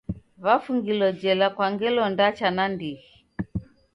Wafungilo 0.41 1.07
jela 1.19 1.47
kwa 1.55 1.67
ngelo 1.73 2.03
ndacha 2.13 2.47
nandighi. 2.55 3.07